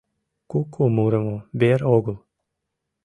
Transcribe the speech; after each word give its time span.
Куку 0.51 0.83
мурымо 0.95 1.37
вер 1.59 1.79
огыл 1.95 2.17